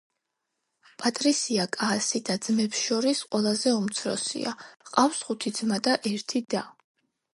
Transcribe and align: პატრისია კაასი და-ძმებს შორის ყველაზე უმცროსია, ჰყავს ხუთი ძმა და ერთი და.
პატრისია 1.01 1.67
კაასი 1.75 2.21
და-ძმებს 2.29 2.81
შორის 2.87 3.21
ყველაზე 3.35 3.75
უმცროსია, 3.83 4.55
ჰყავს 4.87 5.21
ხუთი 5.29 5.55
ძმა 5.59 5.83
და 5.91 5.99
ერთი 6.13 6.43
და. 6.57 6.65